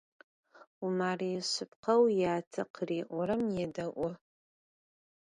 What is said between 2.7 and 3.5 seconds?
khıri'orem